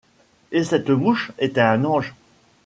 Et 0.51 0.63
cette 0.63 0.89
mouche 0.89 1.31
était 1.37 1.61
un 1.61 1.85
ange. 1.85 2.15